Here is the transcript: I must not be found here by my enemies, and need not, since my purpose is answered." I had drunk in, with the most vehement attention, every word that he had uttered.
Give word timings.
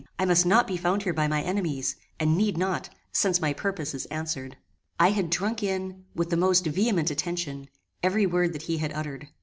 I 0.17 0.25
must 0.25 0.47
not 0.47 0.65
be 0.65 0.77
found 0.77 1.03
here 1.03 1.13
by 1.13 1.27
my 1.27 1.43
enemies, 1.43 1.95
and 2.19 2.35
need 2.35 2.57
not, 2.57 2.89
since 3.11 3.39
my 3.39 3.53
purpose 3.53 3.93
is 3.93 4.07
answered." 4.07 4.57
I 4.99 5.11
had 5.11 5.29
drunk 5.29 5.61
in, 5.61 6.05
with 6.15 6.31
the 6.31 6.37
most 6.37 6.65
vehement 6.65 7.11
attention, 7.11 7.69
every 8.01 8.25
word 8.25 8.53
that 8.53 8.63
he 8.63 8.77
had 8.79 8.93
uttered. 8.93 9.27